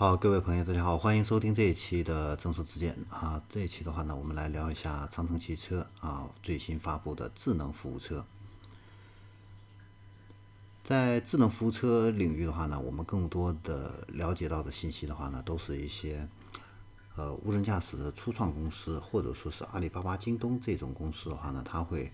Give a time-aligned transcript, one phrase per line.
[0.00, 3.42] 好，各位朋友，大家好，欢迎收听这一期的正说之见啊。
[3.50, 8.24] 这一期的话呢，我们来聊一下长城汽车啊最新发布的智能服务车。
[10.82, 16.26] 在智能服务车领域的话呢，我们更多的了解到的信息的话呢，都是一些
[17.16, 22.10] 呃无人驾驶的初创公司，或者说是阿里巴巴、京东这种公司的话呢，它会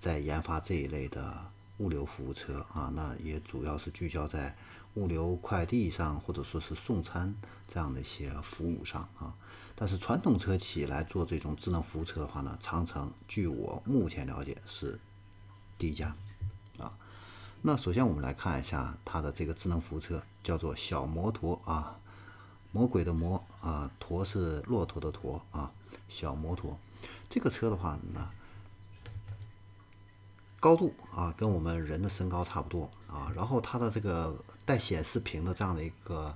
[0.00, 4.56] 在研发这一类的物流服务车啊，那也主要是聚焦在。
[4.96, 7.34] 物流快递上，或者说是送餐
[7.66, 9.34] 这样的一些服务上啊，
[9.74, 15.00] 但是传统车企来做这种智能服务车的话呢，长城据我目前了解是
[15.76, 16.14] 第一家
[16.78, 16.96] 啊。
[17.60, 21.98] 那首先我们来看一下它的这个智能服务车，叫做小摩托啊，
[22.70, 25.72] 魔鬼的魔啊，驼是骆驼的驼啊，
[26.08, 26.78] 小摩托
[27.28, 28.30] 这个车的话呢。
[30.64, 33.30] 高度啊，跟我们人的身高差不多啊。
[33.36, 36.34] 然后它的这个带显示屏的这样的一个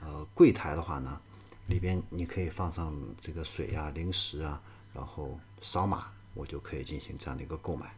[0.00, 1.20] 呃柜台的话呢，
[1.66, 4.58] 里边你可以放上这个水啊、零食啊，
[4.94, 7.94] 然后扫码我就可以进行这样的一个购买。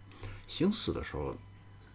[0.49, 1.37] 行驶的时候，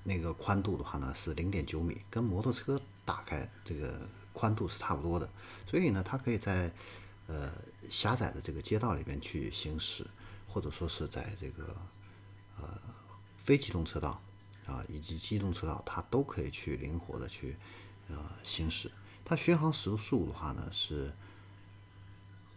[0.03, 5.30] 那个宽度的话呢是零点九米，跟摩托车打开这个宽度是差不多的。
[5.69, 6.71] 所以呢，它可以在
[7.27, 7.52] 呃
[7.89, 10.08] 狭窄的这个街道里边去行驶，
[10.47, 11.75] 或者说是在这个
[12.61, 12.69] 呃。
[13.45, 14.19] 非机动车道
[14.65, 17.55] 啊，以及机动车道，它都可以去灵活的去
[18.09, 18.91] 呃行驶。
[19.23, 21.13] 它巡航时速的话呢是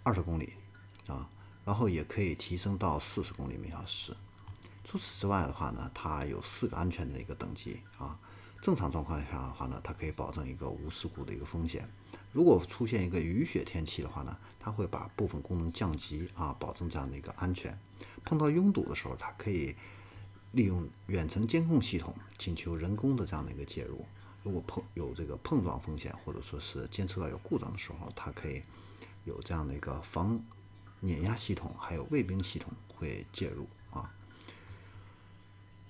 [0.02, 0.54] 二十公里
[1.06, 1.28] 啊，
[1.66, 4.16] 然后也可以提升到四十公里每小时。
[4.82, 8.18] 除此之外的话呢，它有四个安全的一个等级啊。
[8.62, 11.86] 正常状况下的话呢，它可以保证一个无事故的一个风险。
[12.32, 17.78] 如果出现一个雨雪天气的话呢，它会把部分功能降级啊，保证这样的一个安全。
[18.24, 19.76] 碰到拥堵的时候，它可以。
[20.52, 24.04] 利用远程监控系统，请求人工的这样的一个介入。
[24.42, 28.62] 如果碰有这个碰撞风险，或者说是监测到有故障的时候，它可以
[29.24, 30.42] 有这样的一个防
[31.00, 34.10] 碾压系统，还有卫兵系统会介入啊。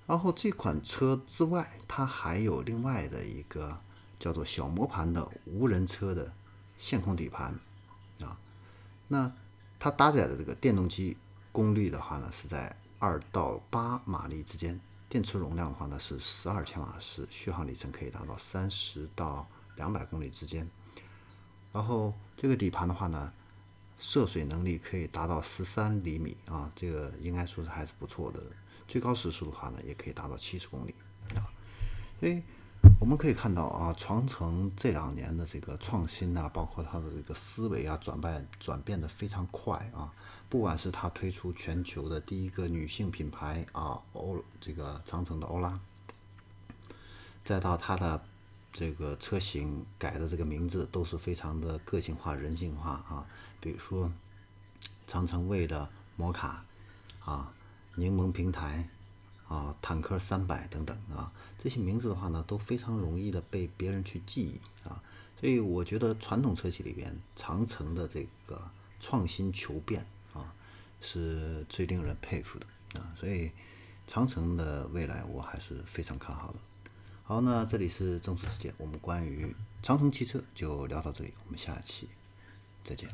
[0.06, 3.80] 然后这款车之外，它还有另外的一个
[4.18, 6.32] 叫做小磨盘的无人车的
[6.76, 7.54] 线控底盘
[8.20, 8.40] 啊。
[9.06, 9.32] 那
[9.78, 11.16] 它搭载的这个电动机
[11.52, 12.76] 功率的话呢，是在。
[12.98, 20.68] 二到八马力之间，电池容量的话呢是十二千瓦时，续航里程可以达到三十到两百公里之间。
[21.72, 23.32] 然后这个底盘的话呢，
[23.98, 28.42] 涉水能力可以达到十三厘米啊，这个应该说是还是不错的。
[28.88, 30.94] 最高时速的话呢，也可以达到七十公里
[31.34, 31.46] 啊。
[32.18, 32.42] 所以
[33.00, 40.12] 我们可以看到啊，长城这两年的这个创新啊，包括它的这个思维啊，转变转变的非常快啊。
[40.48, 45.78] 不管是它推出全球的第一个女性品牌啊，欧这个长城的欧拉，
[47.44, 48.22] 再到它的
[48.72, 53.26] 这个车型改的这个名字都是非常的个性化、人性化啊。
[53.60, 54.10] 比如说
[55.06, 56.64] 长城卫的摩卡
[57.20, 57.52] 啊、
[57.94, 58.88] 柠檬平台
[59.48, 65.02] 啊、坦克三百等等啊，这些名字的话呢，都非常容易的被别人去记忆啊。
[65.40, 68.70] 所以我觉得传统车企里边，长城的这个
[69.00, 70.54] 创新求变啊。
[71.00, 72.66] 是最令人佩服的
[72.98, 73.52] 啊，所以
[74.08, 76.58] 长城的未来我还是非常看好的。
[77.22, 82.08] 好，那这里是正式时间，我们关于长城汽车就聊到这里，我们下期
[82.82, 83.06] 再见。